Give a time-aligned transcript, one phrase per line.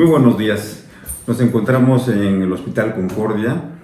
[0.00, 0.84] Muy buenos días.
[1.26, 3.80] Nos encontramos en el Hospital Concordia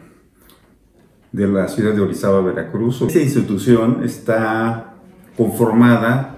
[1.32, 3.02] de la ciudad de Orizaba, Veracruz.
[3.02, 4.94] Esta institución está
[5.36, 6.36] conformada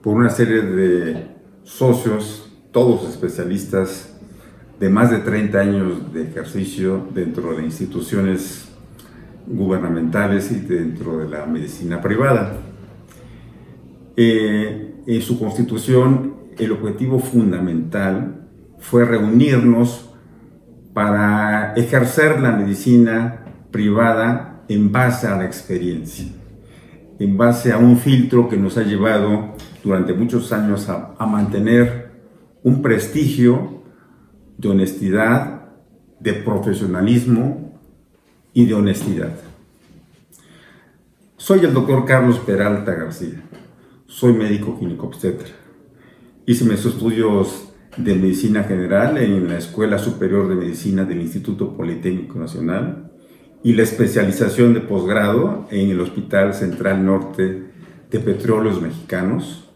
[0.00, 1.26] por una serie de
[1.64, 4.16] socios, todos especialistas
[4.78, 8.68] de más de 30 años de ejercicio dentro de instituciones
[9.48, 12.60] gubernamentales y dentro de la medicina privada.
[14.16, 18.45] Eh, en su constitución, el objetivo fundamental
[18.78, 20.10] fue reunirnos
[20.94, 26.26] para ejercer la medicina privada en base a la experiencia,
[27.18, 29.54] en base a un filtro que nos ha llevado
[29.84, 32.10] durante muchos años a, mantener
[32.62, 33.82] un prestigio
[34.56, 35.66] de honestidad,
[36.18, 37.78] de profesionalismo
[38.52, 39.32] y de honestidad.
[41.36, 43.42] Soy el doctor Carlos Peralta García,
[44.06, 45.48] soy médico ginecobstetra.
[46.46, 47.65] Hice mis estudios
[47.96, 53.10] de Medicina General en la Escuela Superior de Medicina del Instituto Politécnico Nacional
[53.62, 57.70] y la especialización de posgrado en el Hospital Central Norte
[58.10, 59.70] de Petróleos Mexicanos,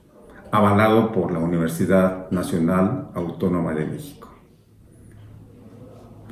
[0.52, 4.28] avalado por la Universidad Nacional Autónoma de México.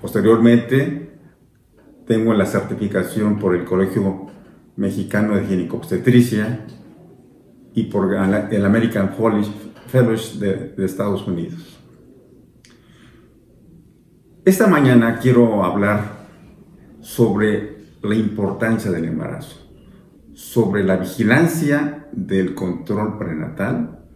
[0.00, 1.18] Posteriormente,
[2.06, 4.26] tengo la certificación por el Colegio
[4.76, 6.66] Mexicano de Ginecobstetricia
[7.74, 11.77] y por el American Fellowship de, de Estados Unidos.
[14.48, 16.24] Esta mañana quiero hablar
[17.02, 19.58] sobre la importancia del embarazo,
[20.32, 24.06] sobre la vigilancia del control prenatal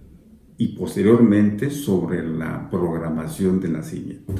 [0.56, 4.32] y posteriormente sobre la programación del nacimiento.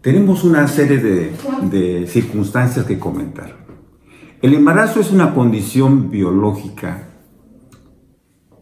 [0.00, 1.32] Tenemos una serie de,
[1.70, 3.64] de circunstancias que comentar.
[4.42, 7.04] El embarazo es una condición biológica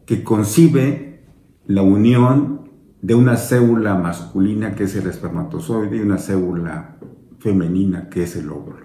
[0.05, 1.25] que concibe
[1.65, 2.56] la unión
[3.07, 6.97] de una célula masculina que es el espermatozoide y una célula
[7.39, 8.85] femenina que es el óvulo.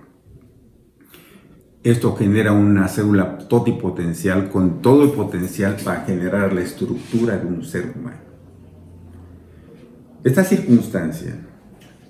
[1.81, 7.63] Esto genera una célula totipotencial con todo el potencial para generar la estructura de un
[7.63, 8.21] ser humano.
[10.23, 11.39] Esta circunstancia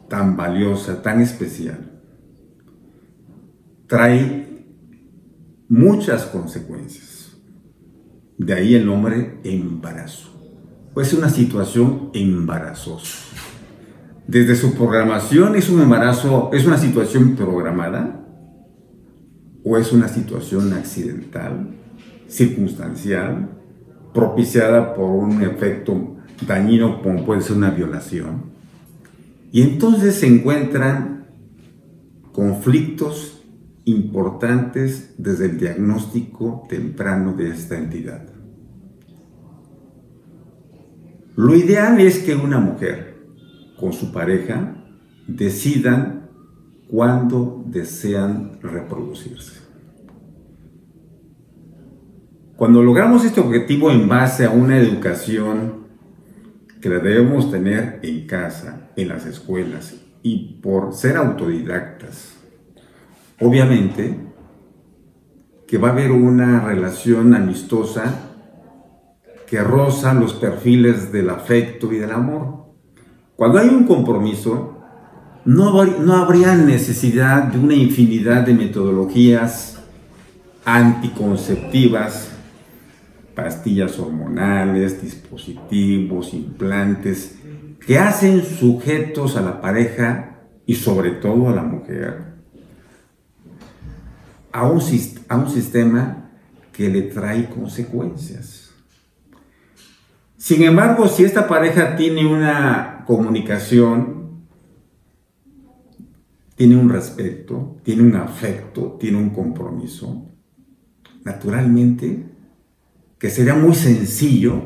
[0.09, 1.79] tan valiosa, tan especial,
[3.87, 4.65] trae
[5.69, 7.37] muchas consecuencias.
[8.37, 10.40] De ahí el nombre embarazo
[10.99, 13.17] es una situación embarazosa.
[14.27, 18.25] Desde su programación es un embarazo, es una situación programada
[19.63, 21.69] o es una situación accidental,
[22.27, 23.49] circunstancial,
[24.13, 28.51] propiciada por un efecto dañino como puede ser una violación.
[29.51, 31.27] Y entonces se encuentran
[32.31, 33.43] conflictos
[33.85, 38.40] importantes desde el diagnóstico temprano de esta entidad.
[41.35, 43.15] Lo ideal es que una mujer
[43.79, 44.75] con su pareja
[45.27, 46.29] decidan
[46.87, 49.61] cuándo desean reproducirse.
[52.57, 55.87] Cuando logramos este objetivo en base a una educación
[56.81, 62.35] que la debemos tener en casa, en las escuelas y por ser autodidactas,
[63.39, 64.19] obviamente
[65.67, 68.30] que va a haber una relación amistosa
[69.51, 72.67] que roza los perfiles del afecto y del amor.
[73.35, 74.81] Cuando hay un compromiso,
[75.43, 79.77] no, no habría necesidad de una infinidad de metodologías
[80.63, 82.31] anticonceptivas,
[83.35, 87.35] pastillas hormonales, dispositivos, implantes,
[87.85, 92.31] que hacen sujetos a la pareja y sobre todo a la mujer
[94.53, 94.81] a un,
[95.27, 96.29] a un sistema
[96.71, 98.60] que le trae consecuencias.
[100.41, 104.41] Sin embargo, si esta pareja tiene una comunicación,
[106.55, 110.31] tiene un respeto, tiene un afecto, tiene un compromiso,
[111.23, 112.25] naturalmente
[113.19, 114.63] que sería muy sencillo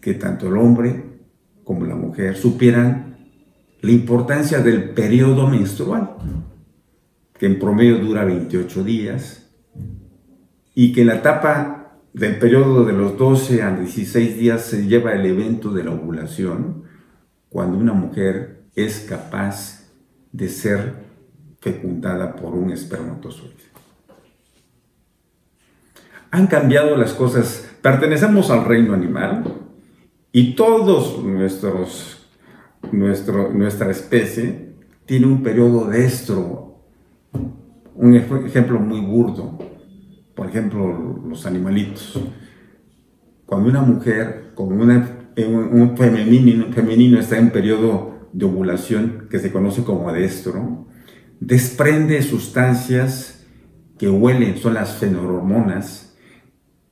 [0.00, 1.18] que tanto el hombre
[1.64, 3.26] como la mujer supieran
[3.80, 6.14] la importancia del periodo menstrual,
[7.36, 9.50] que en promedio dura 28 días,
[10.76, 11.79] y que la etapa
[12.12, 16.84] del periodo de los 12 a 16 días se lleva el evento de la ovulación,
[17.48, 19.88] cuando una mujer es capaz
[20.32, 20.94] de ser
[21.60, 23.54] fecundada por un espermatozoide.
[26.30, 29.44] Han cambiado las cosas, pertenecemos al reino animal
[30.32, 32.28] y todos nuestros,
[32.92, 34.74] nuestro, nuestra especie
[35.06, 36.84] tiene un periodo de estro,
[37.94, 39.58] un ejemplo muy burdo,
[40.40, 42.18] por ejemplo, los animalitos.
[43.44, 49.52] Cuando una mujer con una un, femenino, femenino está en periodo de ovulación que se
[49.52, 50.86] conoce como estro,
[51.40, 53.44] desprende sustancias
[53.98, 56.16] que huelen, son las fenoromonas,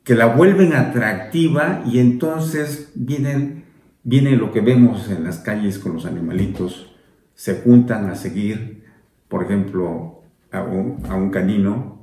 [0.04, 3.64] que la vuelven atractiva y entonces vienen,
[4.02, 6.94] viene lo que vemos en las calles con los animalitos,
[7.34, 8.84] se juntan a seguir,
[9.26, 10.20] por ejemplo,
[10.52, 11.97] a un, canino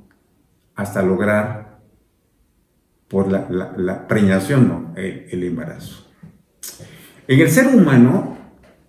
[0.75, 1.80] hasta lograr
[3.07, 6.06] por la, preñación, el embarazo.
[7.27, 8.38] En el ser humano,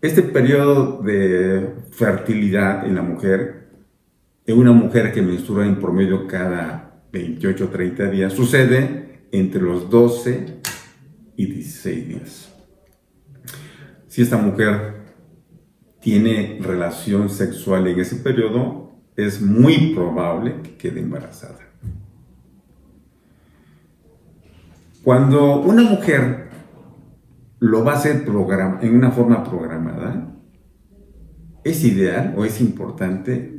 [0.03, 3.69] este periodo de fertilidad en la mujer,
[4.47, 9.89] en una mujer que menstrua en promedio cada 28 o 30 días, sucede entre los
[9.89, 10.61] 12
[11.37, 12.53] y 16 días.
[14.07, 14.97] Si esta mujer
[16.01, 21.66] tiene relación sexual en ese periodo, es muy probable que quede embarazada.
[25.07, 26.49] Cuando una mujer
[27.61, 30.35] lo va a hacer en una forma programada,
[31.63, 33.57] es ideal o es importante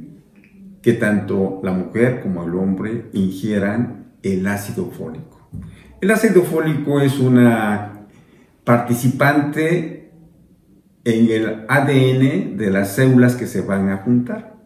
[0.81, 5.49] que tanto la mujer como el hombre ingieran el ácido fólico.
[6.01, 8.07] El ácido fólico es una
[8.65, 10.11] participante
[11.05, 14.57] en el ADN de las células que se van a juntar.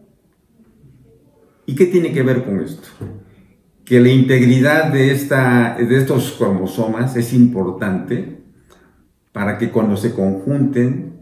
[1.64, 2.88] ¿Y qué tiene que ver con esto?
[3.92, 8.42] Que la integridad de, esta, de estos cromosomas es importante
[9.32, 11.20] para que cuando se conjunten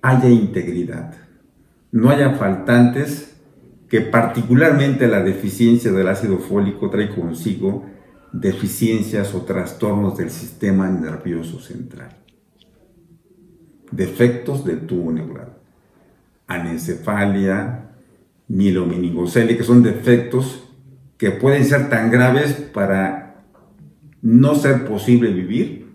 [0.00, 1.12] haya integridad,
[1.92, 3.36] no haya faltantes,
[3.90, 7.84] que particularmente la deficiencia del ácido fólico trae consigo
[8.32, 12.16] deficiencias o trastornos del sistema nervioso central.
[13.90, 15.58] Defectos del tubo neural,
[16.46, 17.90] anencefalia,
[18.48, 20.65] mielomeningocelia, que son defectos
[21.18, 23.44] que pueden ser tan graves para
[24.22, 25.86] no ser posible vivir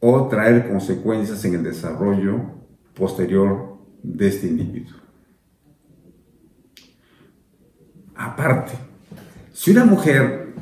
[0.00, 2.40] o traer consecuencias en el desarrollo
[2.94, 4.98] posterior de este individuo.
[8.14, 8.72] Aparte,
[9.52, 10.54] si una mujer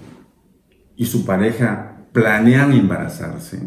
[0.97, 3.61] y su pareja planean embarazarse,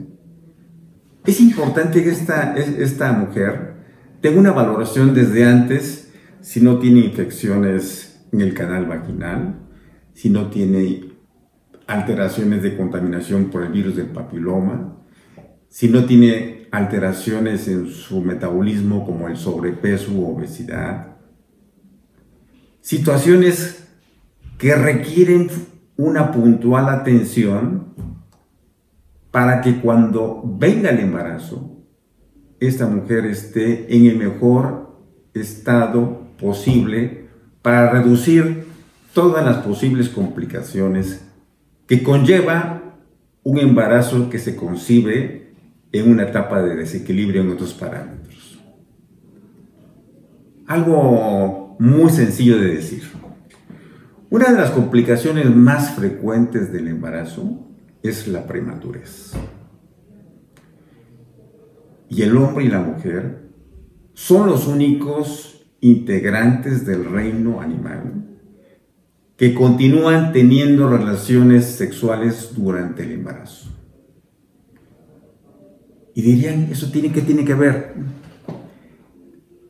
[1.25, 3.75] es importante que esta, mujer
[4.21, 6.11] tenga una valoración desde antes
[6.41, 9.60] si no tiene infecciones en el canal vaginal,
[10.13, 11.11] si no tiene
[11.87, 14.97] alteraciones de contaminación por el virus del papiloma,
[15.69, 21.17] si no tiene alteraciones en su metabolismo como el sobrepeso u obesidad,
[22.81, 23.87] situaciones
[24.57, 25.49] que requieren
[25.97, 27.93] una puntual atención
[29.31, 31.77] para que cuando venga el embarazo,
[32.59, 34.99] esta mujer esté en el mejor
[35.33, 37.27] estado posible
[37.61, 38.70] para reducir
[39.13, 41.25] todas las posibles complicaciones
[41.87, 42.97] que conlleva
[43.43, 45.53] un embarazo que se concibe
[45.91, 48.59] en una etapa de desequilibrio en otros parámetros.
[50.67, 53.03] Algo muy sencillo de decir.
[54.29, 57.67] Una de las complicaciones más frecuentes del embarazo
[58.01, 59.33] es la prematurez.
[62.07, 63.49] Y el hombre y la mujer
[64.13, 68.20] son los únicos integrantes del reino animal
[69.41, 73.71] que continúan teniendo relaciones sexuales durante el embarazo.
[76.13, 77.95] Y dirían, ¿eso tiene, qué tiene que ver?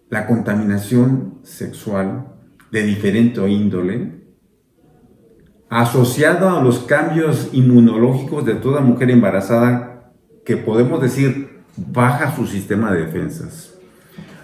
[0.10, 2.36] La contaminación sexual
[2.70, 4.26] de diferente índole,
[5.70, 10.12] asociada a los cambios inmunológicos de toda mujer embarazada,
[10.44, 13.74] que podemos decir baja su sistema de defensas.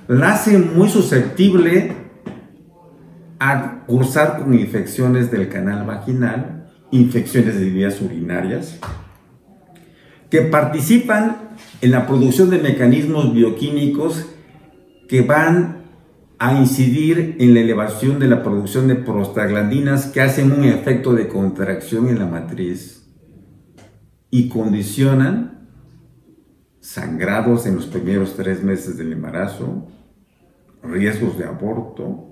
[0.08, 2.07] La hace muy susceptible
[3.40, 8.80] a cursar con infecciones del canal vaginal, infecciones de vías urinarias,
[10.30, 11.38] que participan
[11.82, 14.26] en la producción de mecanismos bioquímicos
[15.08, 15.78] que van
[16.40, 21.28] a incidir en la elevación de la producción de prostaglandinas que hacen un efecto de
[21.28, 23.08] contracción en la matriz
[24.30, 25.70] y condicionan
[26.80, 29.88] sangrados en los primeros tres meses del embarazo,
[30.84, 32.27] riesgos de aborto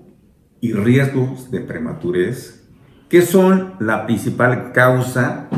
[0.60, 2.64] y riesgos de prematurez,
[3.08, 5.48] que son la principal causa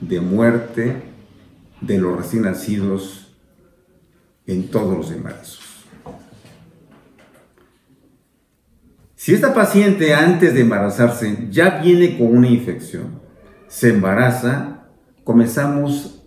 [0.00, 0.96] de muerte
[1.80, 3.34] de los recién nacidos
[4.46, 5.60] en todos los embarazos.
[9.14, 13.20] Si esta paciente antes de embarazarse ya viene con una infección,
[13.68, 14.88] se embaraza,
[15.22, 16.24] comenzamos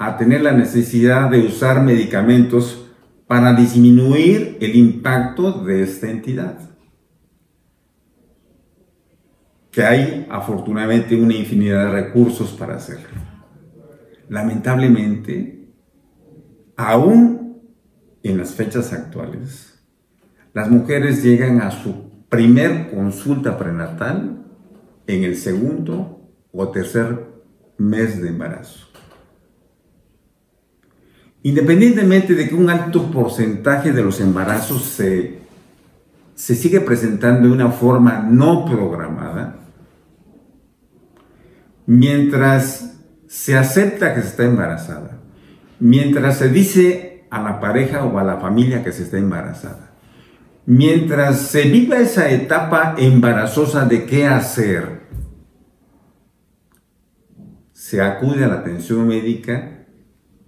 [0.00, 2.90] a tener la necesidad de usar medicamentos
[3.28, 6.71] para disminuir el impacto de esta entidad.
[9.72, 13.08] Que hay afortunadamente una infinidad de recursos para hacerlo
[14.32, 15.68] lamentablemente,
[16.74, 17.60] aún
[18.22, 19.78] en las fechas actuales,
[20.54, 24.42] las mujeres llegan a su primer consulta prenatal
[25.06, 27.26] en el segundo o tercer
[27.76, 28.88] mes de embarazo.
[31.42, 35.40] Independientemente de que un alto porcentaje de los embarazos se,
[36.34, 39.61] se sigue presentando de una forma no programada,
[41.92, 42.94] mientras
[43.26, 45.18] se acepta que se está embarazada,
[45.78, 49.90] mientras se dice a la pareja o a la familia que se está embarazada,
[50.64, 55.02] mientras se viva esa etapa embarazosa de qué hacer,
[57.72, 59.84] se acude a la atención médica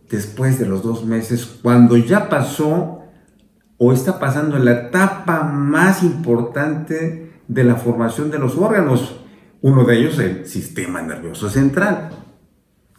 [0.09, 3.03] después de los dos meses, cuando ya pasó
[3.77, 9.24] o está pasando la etapa más importante de la formación de los órganos,
[9.65, 12.11] uno de ellos el sistema nervioso central.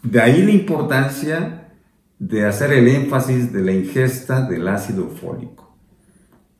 [0.02, 1.68] De ahí la importancia
[2.18, 5.78] de hacer el énfasis de la ingesta del ácido fólico.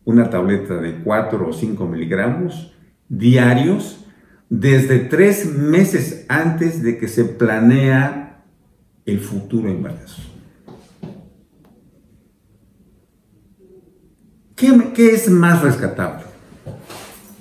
[0.05, 2.73] Una tableta de 4 o 5 miligramos
[3.09, 4.07] diarios
[4.49, 8.45] desde tres meses antes de que se planea
[9.07, 10.23] el futuro embarazo.
[14.55, 16.27] ¿Qué, ¿Qué, es más rescatable?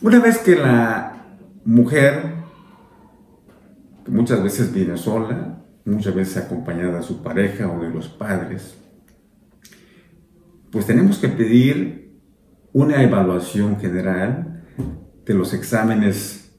[0.01, 1.27] Una vez que la
[1.63, 2.34] mujer,
[4.07, 8.77] muchas veces viene sola, muchas veces acompañada de su pareja o de los padres,
[10.71, 12.19] pues tenemos que pedir
[12.73, 14.63] una evaluación general
[15.25, 16.51] de los exámenes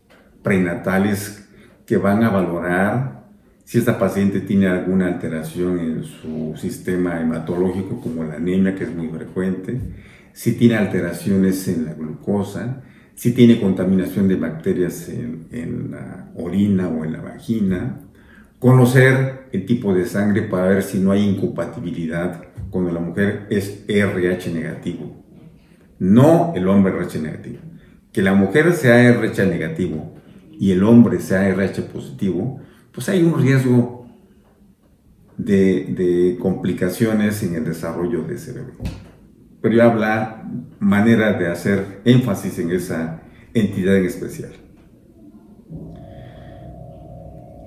[0.43, 1.49] prenatales
[1.85, 3.27] que van a valorar
[3.65, 8.95] si esta paciente tiene alguna alteración en su sistema hematológico como la anemia que es
[8.95, 9.81] muy frecuente,
[10.33, 12.83] si tiene alteraciones en la glucosa,
[13.17, 18.01] si tiene contaminación de bacterias en, la orina o en la vagina,
[18.59, 23.85] conocer el tipo de sangre para ver si no hay incompatibilidad cuando la mujer es
[23.89, 25.25] RH negativo,
[25.99, 27.59] no el hombre RH negativo.
[28.13, 30.15] Que la mujer sea RH negativo
[30.59, 32.61] y el hombre sea RH positivo,
[32.93, 34.07] pues hay un riesgo
[35.39, 38.73] de, de complicaciones en el desarrollo de ese bebé.
[39.63, 40.46] Pero ya habla
[40.79, 43.21] manera de hacer énfasis en esa
[43.55, 44.53] entidad en especial.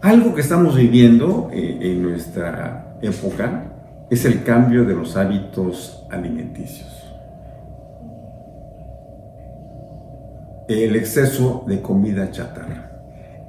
[0.01, 3.73] Algo que estamos viviendo eh, en nuestra época
[4.09, 6.87] es el cambio de los hábitos alimenticios.
[10.69, 12.91] El exceso de comida chatarra,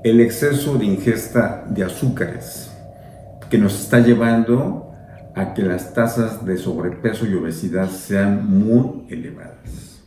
[0.02, 2.70] el exceso de ingesta de azúcares
[3.48, 4.89] que nos está llevando
[5.34, 10.04] a que las tasas de sobrepeso y obesidad sean muy elevadas.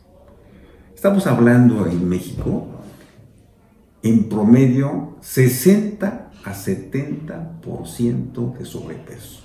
[0.94, 2.68] Estamos hablando en México,
[4.02, 9.42] en promedio, 60 a 70% de sobrepeso.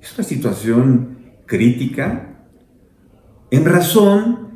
[0.00, 2.28] Es una situación crítica
[3.50, 4.52] en razón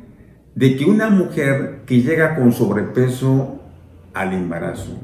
[0.55, 3.61] de que una mujer que llega con sobrepeso
[4.13, 4.97] al embarazo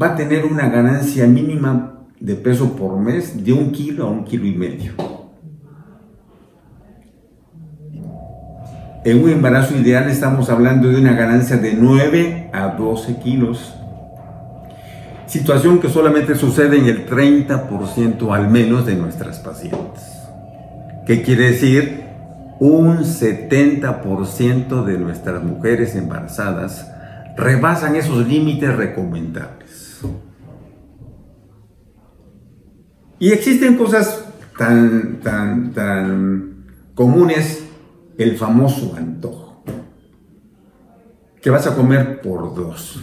[0.00, 4.24] va a tener una ganancia mínima de peso por mes de un kilo a un
[4.24, 4.92] kilo y medio.
[9.04, 13.74] En un embarazo ideal estamos hablando de una ganancia de 9 a 12 kilos.
[15.26, 20.18] Situación que solamente sucede en el 30% al menos de nuestras pacientes.
[21.06, 22.02] ¿Qué quiere decir?
[22.58, 26.90] Un 70% de nuestras mujeres embarazadas
[27.36, 29.57] rebasan esos límites recomendables.
[33.18, 34.24] Y existen cosas
[34.56, 37.64] tan, tan, tan comunes,
[38.16, 39.62] el famoso antojo,
[41.40, 43.02] que vas a comer por dos.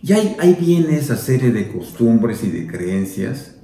[0.00, 3.56] Y ahí, ahí viene esa serie de costumbres y de creencias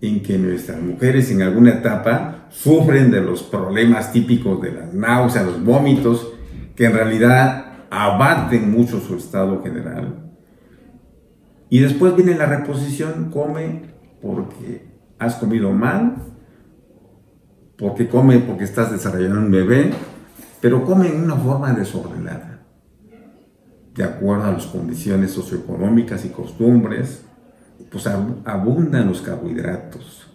[0.00, 5.44] en que nuestras mujeres en alguna etapa sufren de los problemas típicos de las náuseas,
[5.44, 6.32] los vómitos,
[6.74, 10.32] que en realidad abaten mucho su estado general.
[11.68, 13.90] Y después viene la reposición, come
[14.20, 16.16] porque has comido mal,
[17.78, 19.92] porque come porque estás desarrollando un bebé,
[20.60, 22.60] pero come en una forma desordenada,
[23.94, 27.22] de acuerdo a las condiciones socioeconómicas y costumbres,
[27.90, 30.26] pues abundan los carbohidratos,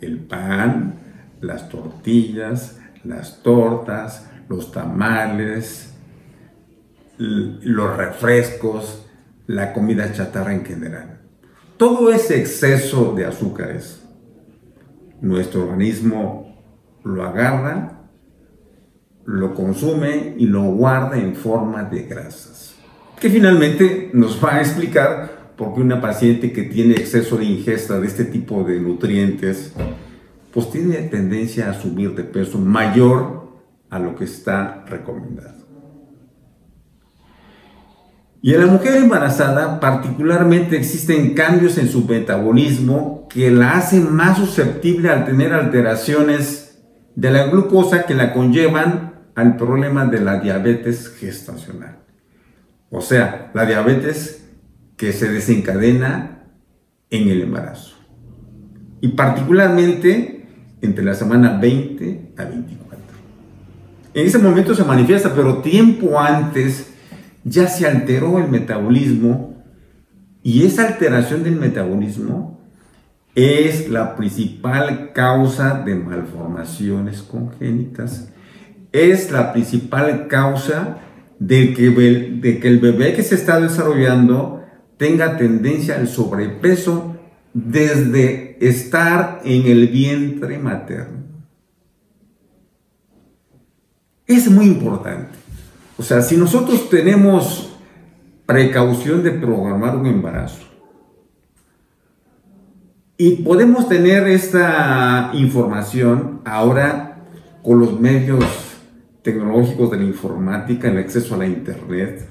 [0.00, 0.94] el pan,
[1.40, 5.94] las tortillas, las tortas, los tamales,
[7.18, 9.06] los refrescos,
[9.46, 11.11] la comida chatarra en general
[11.82, 14.04] todo ese exceso de azúcares,
[15.20, 16.56] nuestro organismo
[17.02, 18.04] lo agarra,
[19.24, 22.76] lo consume y lo guarda en forma de grasas,
[23.20, 28.06] que finalmente nos va a explicar porque una paciente que tiene exceso de ingesta de
[28.06, 29.72] este tipo de nutrientes,
[30.52, 33.58] pues tiene tendencia a subir de peso mayor
[33.90, 35.61] a lo que está recomendado.
[38.44, 44.36] Y en la mujer embarazada particularmente existen cambios en su metabolismo que la hacen más
[44.36, 46.82] susceptible al tener alteraciones
[47.14, 52.00] de la glucosa que la conllevan al problema de la diabetes gestacional.
[52.90, 54.44] O sea, la diabetes
[54.96, 56.48] que se desencadena
[57.10, 57.96] en el embarazo.
[59.00, 60.46] Y particularmente
[60.80, 62.98] entre la semana 20 a 24.
[64.14, 66.91] En ese momento se manifiesta, pero tiempo antes
[67.44, 69.62] ya se alteró el metabolismo
[70.42, 72.60] y esa alteración del metabolismo
[73.34, 78.28] es la principal causa de malformaciones congénitas.
[78.92, 80.98] Es la principal causa
[81.38, 84.64] de que, el bebé que se está desarrollando
[84.96, 87.16] tenga tendencia al sobrepeso
[87.54, 91.22] desde estar en el vientre materno.
[94.26, 95.41] Es muy importante.
[96.02, 97.76] O sea, si nosotros tenemos
[98.44, 100.64] precaución de programar un embarazo
[103.16, 107.22] y podemos tener esta información ahora
[107.62, 108.44] con los medios
[109.22, 112.26] tecnológicos de la informática, el acceso a la internet,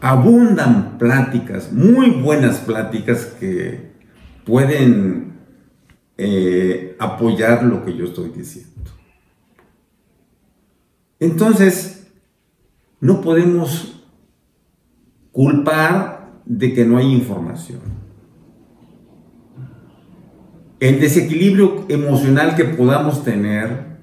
[0.00, 3.90] abundan pláticas, muy buenas pláticas que
[4.46, 5.32] pueden
[6.16, 8.92] eh, apoyar lo que yo estoy diciendo.
[11.18, 12.01] Entonces,
[13.02, 14.00] no podemos
[15.32, 17.80] culpar de que no hay información.
[20.78, 23.98] El desequilibrio emocional que podamos tener,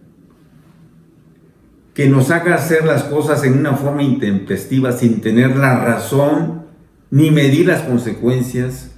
[1.94, 6.66] que nos haga hacer las cosas en una forma intempestiva sin tener la razón
[7.10, 8.92] ni medir las consecuencias,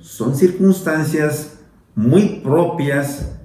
[0.00, 1.60] son circunstancias
[1.94, 3.38] muy propias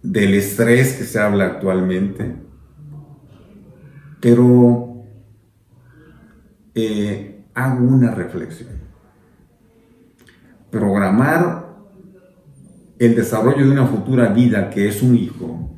[0.00, 2.47] del estrés que se habla actualmente
[4.20, 5.04] pero
[6.74, 8.70] eh, hago una reflexión.
[10.70, 11.68] Programar
[12.98, 15.70] el desarrollo de una futura vida que es un hijo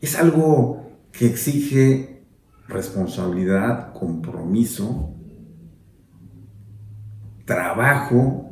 [0.00, 2.22] es algo que exige
[2.68, 5.14] responsabilidad, compromiso,
[7.44, 8.50] trabajo,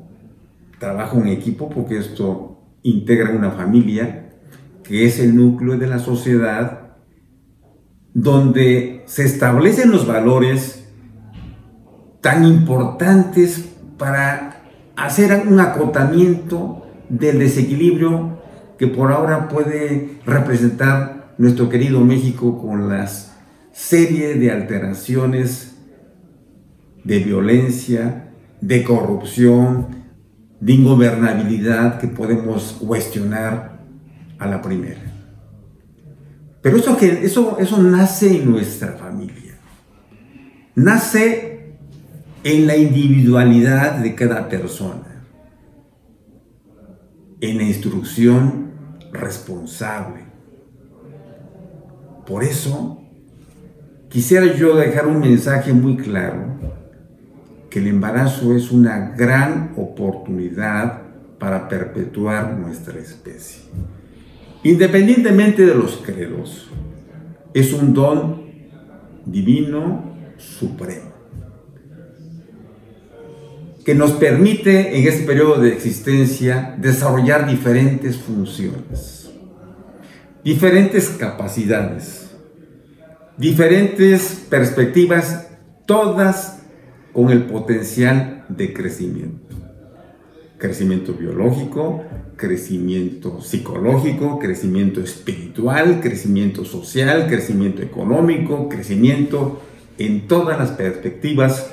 [0.79, 4.31] trabajo en equipo, porque esto integra una familia
[4.83, 6.97] que es el núcleo de la sociedad
[8.15, 10.85] donde se establecen los valores
[12.21, 13.65] tan importantes
[13.97, 14.63] para
[14.97, 18.41] hacer un acotamiento del desequilibrio
[18.79, 23.33] que por ahora puede representar nuestro querido México con las
[23.73, 25.77] serie de alteraciones
[27.05, 29.89] de violencia, de corrupción,
[30.61, 33.81] de ingobernabilidad que podemos cuestionar
[34.39, 35.16] a la primera.
[36.67, 39.57] Pero eso, eso, eso nace en nuestra familia.
[40.75, 41.77] Nace
[42.43, 45.23] en la individualidad de cada persona.
[47.41, 48.73] En la instrucción
[49.13, 50.25] responsable.
[52.27, 53.01] Por eso,
[54.09, 56.47] quisiera yo dejar un mensaje muy claro,
[57.71, 61.03] que el embarazo es una gran oportunidad
[61.39, 63.63] para perpetuar nuestra especie.
[64.67, 66.69] Independientemente de los credos,
[67.55, 68.51] es un don
[69.25, 71.13] divino supremo
[73.85, 79.31] que nos permite en este periodo de existencia desarrollar diferentes funciones,
[80.43, 82.33] diferentes capacidades,
[83.37, 85.47] diferentes perspectivas,
[85.87, 86.59] todas
[87.13, 89.46] con el potencial de crecimiento.
[90.59, 92.03] Crecimiento biológico,
[92.37, 99.61] crecimiento psicológico, crecimiento espiritual, crecimiento social, crecimiento económico, crecimiento
[99.99, 101.73] en todas las perspectivas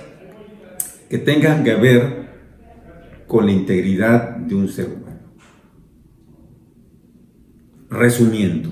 [1.09, 2.23] que tengan que ver
[3.27, 5.19] con la integridad de un ser humano.
[7.89, 8.69] Resumiendo,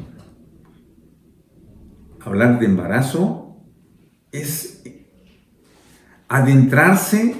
[2.20, 3.58] hablar de embarazo
[4.32, 4.84] es
[6.28, 7.36] adentrarse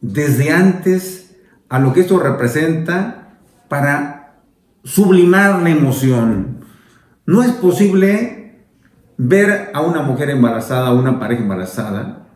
[0.00, 1.23] desde antes
[1.68, 4.40] a lo que esto representa para
[4.84, 6.64] sublimar la emoción.
[7.26, 8.66] No es posible
[9.16, 12.28] ver a una mujer embarazada, a una pareja embarazada,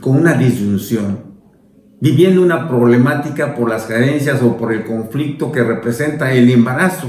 [0.00, 1.24] con una disyunción,
[2.00, 7.08] viviendo una problemática por las carencias o por el conflicto que representa el embarazo.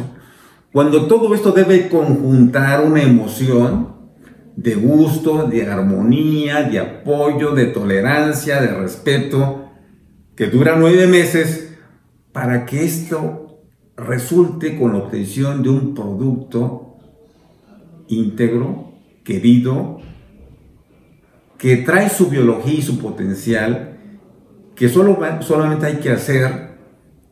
[0.71, 3.95] Cuando todo esto debe conjuntar una emoción
[4.55, 9.68] de gusto, de armonía, de apoyo, de tolerancia, de respeto,
[10.39, 11.75] que dura nueve meses
[12.31, 13.59] para que esto
[13.97, 16.95] resulte con la obtención de un producto
[18.07, 18.93] íntegro,
[19.25, 19.99] querido,
[21.57, 23.97] que trae su biología y su potencial,
[24.77, 26.77] que solo, solamente hay que hacer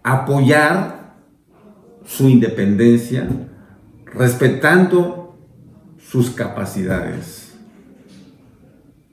[0.03, 1.15] apoyar
[2.03, 3.25] su independencia,
[4.03, 5.37] respetando
[5.97, 7.53] sus capacidades,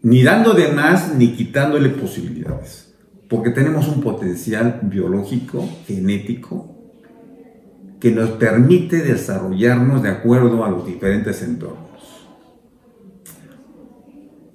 [0.02, 2.84] ni dando de más ni quitándole posibilidades,
[3.35, 6.73] porque tenemos un potencial biológico, genético,
[7.99, 12.29] que nos permite desarrollarnos de acuerdo a los diferentes entornos.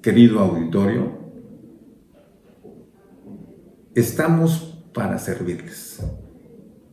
[0.02, 1.12] Querido auditorio,
[3.96, 6.02] estamos para servirles.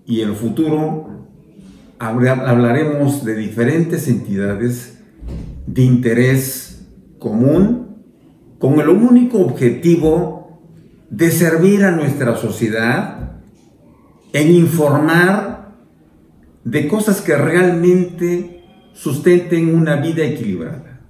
[0.06, 1.28] Y en el futuro
[2.00, 4.98] hablaremos de diferentes entidades
[5.68, 6.84] de interés
[7.20, 8.02] común
[8.58, 10.45] con el único objetivo
[11.10, 13.32] de servir a nuestra sociedad
[14.32, 15.74] en informar
[16.64, 21.00] de cosas que realmente sustenten una vida equilibrada.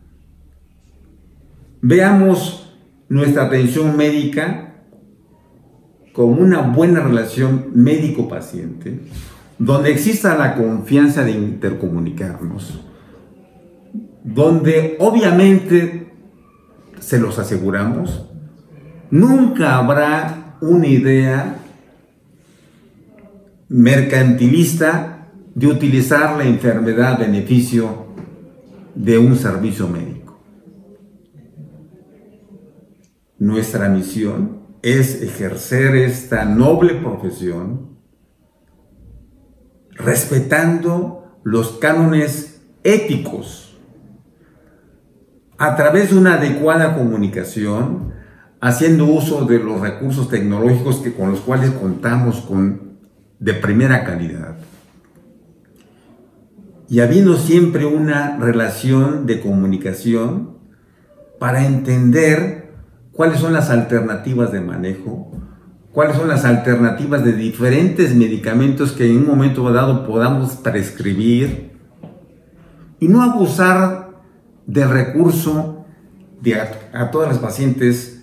[1.80, 2.76] Veamos
[3.08, 4.66] nuestra atención médica
[6.12, 9.00] con una buena relación médico-paciente,
[9.58, 12.80] donde exista la confianza de intercomunicarnos,
[14.24, 16.12] donde obviamente,
[16.98, 18.30] se los aseguramos,
[19.10, 21.56] nunca habrá una idea
[23.68, 28.06] mercantilista de utilizar la enfermedad beneficio
[28.94, 30.38] de un servicio médico.
[33.38, 37.96] Nuestra misión es ejercer esta noble profesión
[39.90, 43.76] respetando los cánones éticos
[45.58, 48.12] a través de una adecuada comunicación,
[48.66, 52.98] haciendo uso de los recursos tecnológicos que, con los cuales contamos con,
[53.38, 54.56] de primera calidad.
[56.88, 60.56] Y habiendo siempre una relación de comunicación
[61.38, 62.74] para entender
[63.12, 65.30] cuáles son las alternativas de manejo,
[65.92, 71.70] cuáles son las alternativas de diferentes medicamentos que en un momento dado podamos prescribir
[72.98, 74.10] y no abusar
[74.66, 75.84] del recurso
[76.40, 78.15] de a, todas las pacientes,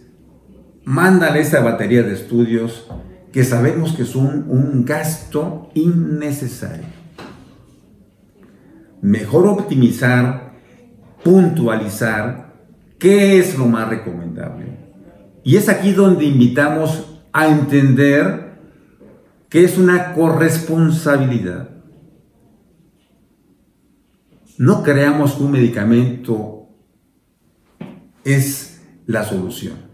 [0.85, 2.87] mándale esta batería de estudios
[3.31, 6.85] que sabemos que son un gasto innecesario.
[9.01, 10.53] Mejor optimizar,
[11.23, 12.53] puntualizar
[12.99, 14.77] qué es lo más recomendable.
[15.43, 18.53] Y es aquí donde invitamos a entender
[19.49, 21.73] que es una corresponsabilidad
[24.57, 26.69] no creamos que un medicamento
[28.23, 29.92] es la solución.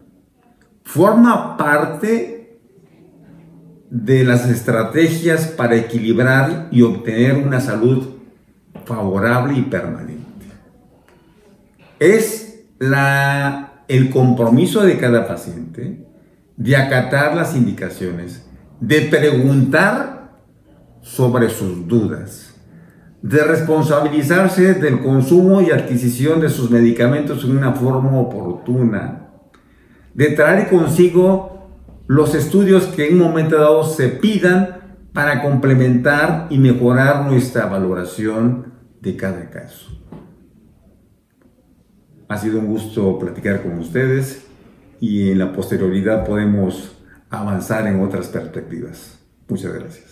[0.91, 2.59] Forma parte
[3.91, 8.15] de las estrategias para equilibrar y obtener una salud
[8.85, 10.23] favorable y permanente.
[11.99, 16.07] Es la, el compromiso de cada paciente
[16.57, 18.49] de acatar las indicaciones,
[18.79, 20.39] de preguntar
[21.01, 22.49] sobre sus dudas
[23.21, 29.28] de responsabilizarse del consumo y adquisición de sus medicamentos en una forma oportuna,
[30.19, 31.69] de traer consigo
[32.07, 38.73] los estudios que en un momento dado se pidan para complementar y mejorar nuestra valoración
[38.99, 39.97] de cada caso.
[42.27, 44.45] Ha sido un gusto platicar con ustedes
[44.99, 46.97] y en la posterioridad podemos
[47.29, 49.19] avanzar en otras perspectivas.
[49.47, 50.08] Muchas gracias.